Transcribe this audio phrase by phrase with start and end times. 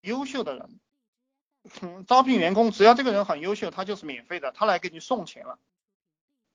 [0.00, 0.80] 优秀的人，
[2.06, 5.58] 招聘员工，只要这个人很优秀，他就是免费的，他来给你送钱了。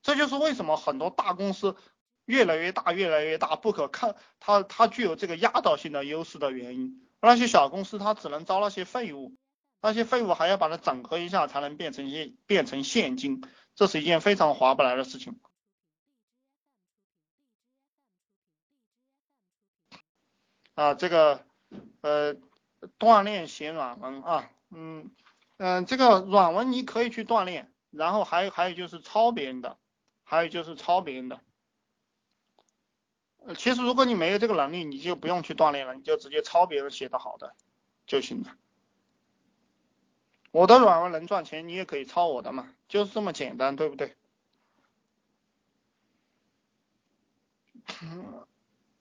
[0.02, 1.76] 这就是为什么很多大公司
[2.24, 7.08] 越来越大，越来越大，不可看，它它具有这个压倒性的优势的原因。
[7.20, 9.34] 那些小公司它只能招那些废物，
[9.80, 13.42] 那些废物还要把它整合一下才能变成现变成现金，
[13.74, 15.40] 这是一件非常划不来的事情。
[20.74, 21.46] 啊，这个
[22.00, 22.34] 呃，
[22.98, 25.10] 锻炼写软文啊，嗯
[25.56, 29.76] 嗯，这个软文你可以去锻炼，然后还有还有就是抄别人的。
[30.26, 31.38] 还有就是抄别人的，
[33.56, 37.54] 其实如果你没有这个能力，你就不用去锻炼了，你就直接抄别人写的好的
[38.06, 38.56] 就行了。
[40.50, 44.16] 我的软文能赚钱，你也可以抄我的嘛，就是这么简单，对不对？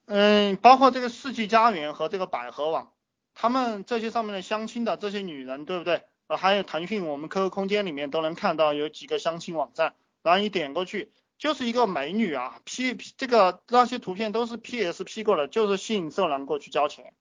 [0.08, 2.92] 嗯， 包括这个世纪佳缘和这个百合网，
[3.34, 6.04] 他们这些上面的相亲的这些女人，对不对？
[6.28, 9.96] 呃，还有腾讯，我们 QQ 空间里面都能看到有几个相亲网站。
[10.22, 17.14] 然后你点过去，就是一个美女啊，P 这个那些图片都是 PS P 过的，就是吸引色狼过去交钱，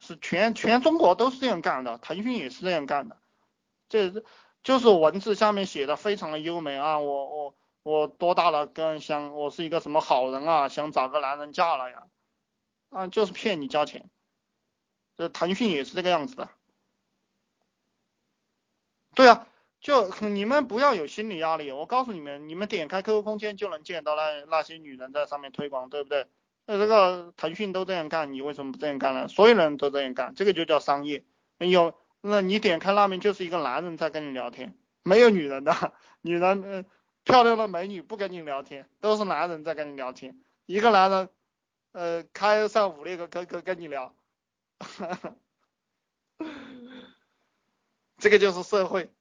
[0.00, 3.18] 是全全中国都是这样干的，腾讯也是这样干的，
[3.88, 4.24] 这
[4.64, 7.54] 就是文字下面写的非常的优美啊，我我
[7.84, 12.06] 我多大了，跟想我是一个什么好人啊，想找个男人嫁了呀，
[12.90, 14.10] 啊就是骗你交钱，
[15.16, 16.48] 这腾讯也是这个样子的，
[19.14, 19.46] 对啊。
[19.80, 26.26] 就你们不要有心理压力，我告诉你们，你们点开 QQ 空间就能见到那那些女人在上面推广，对不对？
[26.64, 29.28] 那这个腾讯都这样干，你为什么不这样干呢？
[29.28, 31.22] 所有人都这样干，这个就叫商业。
[31.58, 35.92] 有，那你点开那边就是一个男人在跟你聊天，没有女人的，
[36.22, 36.86] 女人，
[37.24, 41.28] 漂亮的美女不跟你聊天，都是男人在跟你聊天，一个男人，
[41.92, 44.14] 呃，开上五六个 QQ 跟你聊，
[48.18, 49.12] 这个就是社会。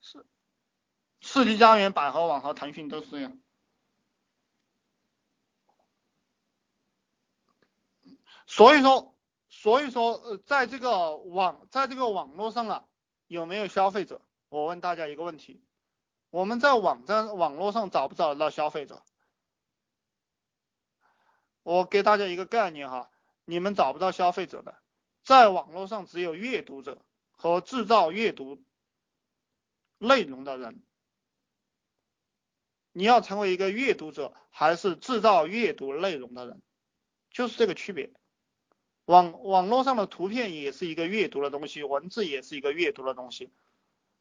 [0.00, 0.26] 是，
[1.20, 3.38] 世纪佳缘、百合网和腾讯都是这样。
[8.46, 9.16] 所以说，
[9.48, 12.84] 所以说，呃，在这个网，在这个网络上啊，
[13.26, 14.20] 有没有消费者？
[14.50, 15.64] 我问大家一个问题：
[16.30, 19.02] 我们在网站、网络上找不找得到消费者？
[21.64, 23.10] 我给大家一个概念哈，
[23.44, 24.76] 你们找不到消费者的。
[25.24, 27.02] 在网络上只有阅读者
[27.32, 28.62] 和制造阅读
[29.98, 30.82] 内容的人。
[32.92, 36.62] 你要成为一个阅读者还是制造阅读内容的人，
[37.30, 38.12] 就是这个区别。
[39.06, 43.50] 网网络上的图片也是一个阅读的东西，文字也是一个阅读的东西。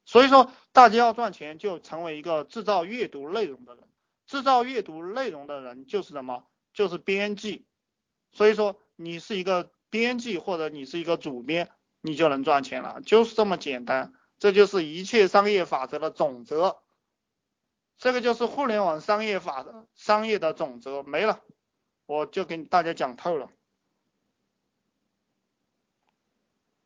[0.05, 3.83] 所以说，大家要赚钱就成为一个制造阅读内容的人。
[4.25, 6.47] 制造阅读内容的人就是什么？
[6.73, 7.65] 就是编辑。
[8.31, 9.71] 所以说，你是一个。
[9.93, 11.69] 编辑或者你是一个主编，
[12.01, 14.11] 你就能赚钱了，就是这么简单。
[14.39, 16.79] 这就是一切商业法则的总则，
[17.99, 21.41] 这个就是互联网商业法的商业的总则没了，
[22.07, 23.51] 我就给大家讲透了。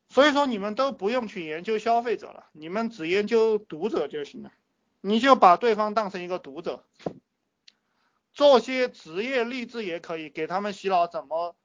[0.09, 4.51] 所以说你们都不用去研究消费者了，你们只研究读者就行了。
[4.99, 6.83] 你就把对方当成一个读者，
[8.37, 11.57] 做些职业励志也可以，给他们洗脑怎么。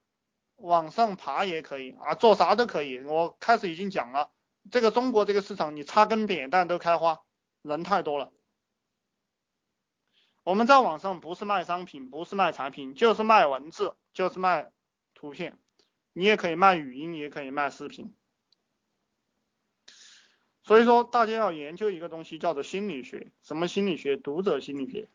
[0.56, 3.00] 往上爬也可以啊，做啥都可以。
[3.00, 4.30] 我开始已经讲了，
[4.70, 7.20] 这个中国这个市场，你插根扁担都开花，
[7.60, 8.32] 人太多了。
[10.44, 14.72] 我们在网上不是卖商品，不是卖产品，就是卖文字，就是卖
[15.12, 15.58] 图片。
[16.14, 18.14] 你也可以卖语音，也可以卖视频。
[20.62, 23.30] 所以说，大家要研究一个东西，叫做心理学。
[23.42, 24.16] 什么心理学？
[24.16, 25.10] 读者心理学。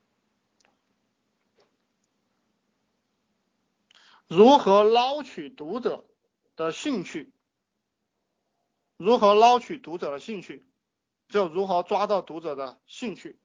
[4.28, 6.06] 如何捞取读者
[6.56, 7.32] 的兴趣？
[8.98, 10.66] 如何捞取读者的兴趣？
[11.30, 13.40] 就如何抓到读者的兴趣。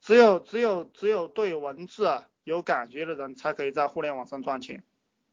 [0.00, 4.84] 只有只有只有对文字啊有感觉的人，才可以在互联网上赚钱。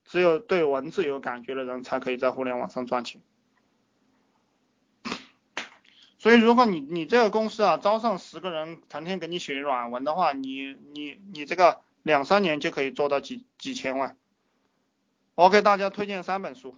[0.03, 3.21] 只有对文字有感觉的人，才可以在互联网上赚钱。
[6.21, 14.17] 所以，如果你你这个公司啊招上十个人，成天给你写软文的话，你你你这个两三年就可以做到几几千万。
[15.35, 16.75] 我给大家推荐三本书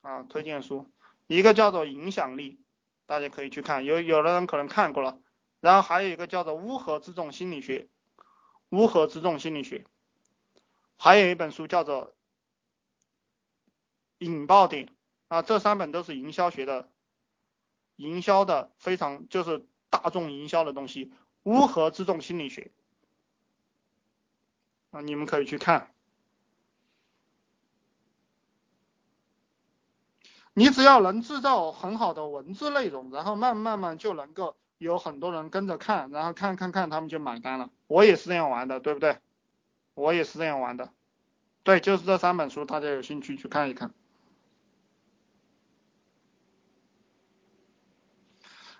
[0.00, 0.88] 啊，推荐书，
[1.26, 2.52] 一个叫做《影响力》，
[3.06, 5.18] 大家可以去看，有有的人可能看过了。
[5.60, 7.88] 然后还有一个叫做《乌合之众心理学》，
[8.68, 9.84] 乌合之众心理学，
[10.96, 12.10] 还有一本书叫做
[14.18, 14.86] 《引爆点》
[15.26, 16.88] 啊，这三本都是营销学的。
[17.96, 21.12] 营销的非常就是大众营销的东西，
[21.42, 22.70] 乌合之众心理学。
[24.90, 25.90] 啊，你们可以去看。
[30.56, 37.70] 你只要能制造很好的文字内容，然后慢慢慢就能够有很多人跟着看，然后看看看他们就买单了。
[37.88, 39.18] 我也是这样玩的，对不对？
[39.94, 40.92] 我也是这样玩的。
[41.64, 43.92] 对，就是这三本书，大家有兴趣去看一看。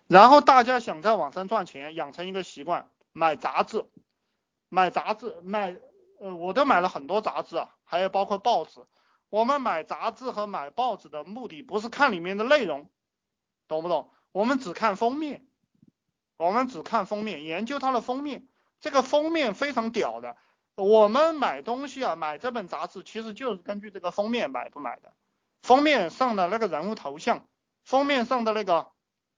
[0.06, 3.87] 然后大家想在网上赚钱，养成一个习惯，买杂志，
[4.69, 5.77] 买杂志，买，
[6.21, 8.81] 呃，我都买了很多杂志啊，还有包括报纸。
[9.31, 12.89] 我们买杂志和买报纸的目的不是看里面的内容，
[13.67, 14.12] 懂不懂？
[14.31, 15.47] 我们只看封面，
[16.37, 18.47] 我们只看封面，研究它的封面。
[18.81, 20.37] 这个封面非常屌的。
[20.77, 25.12] 我们买东西啊，买这本杂志其实就是根据这个封面买不买的。
[25.62, 27.47] 封面上的那个人物头像，
[27.85, 28.89] 封面上的那个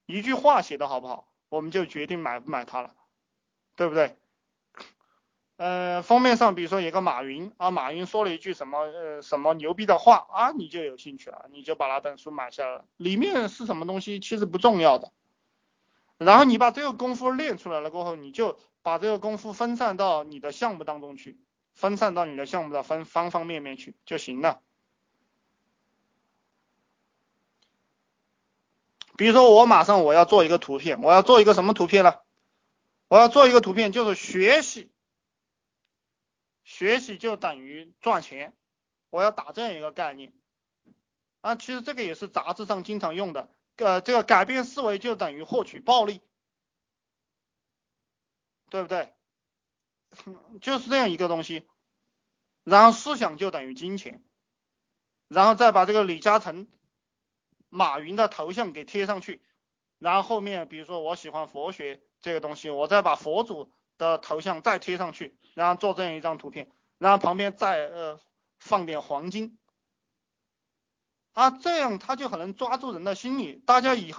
[0.06, 2.94] 一句话写的好不好，我们就决定买不买它了，
[3.74, 4.16] 对不对？
[5.56, 12.84] 呃，封面上比如说有个马云啊，马云说了一句什么呃什么牛逼的话啊，你就有兴趣了，你就把那本书买下了。
[12.98, 15.12] 里面是什么东西其实不重要的，
[16.18, 21.40] 然后你把这个功夫练出来了过后，你就把这个功夫分散到你的项目当中去，
[21.72, 24.60] 分散到你的项目的方方方面面去就行了。
[29.16, 32.14] 比如说我马上我要做一个图片，我要做一个什么图片呢？
[33.08, 34.90] 我要做一个图片就是学习。
[36.64, 38.52] 学习就等于赚钱，
[39.10, 40.32] 我要打这样一个概念
[41.40, 46.20] 啊，其实这个也是杂志上经常用的，呃，这个改变思维就等于获取暴利，
[48.68, 49.14] 对不对？
[50.60, 51.68] 就是这样一个东西，
[52.64, 54.24] 然后思想就等于金钱，
[55.28, 56.66] 然后再把这个李嘉诚、
[57.76, 59.42] 马云的头像给贴上去，
[59.98, 63.70] 然后后面比如说我喜欢佛学这个东西，我再把佛祖。
[63.98, 68.20] 的头像再贴上去，然后做这样一张图片，然后旁边再呃
[68.58, 69.56] 放点黄金，
[71.32, 74.14] 啊，这样他就很能抓住人的心理，大家以后。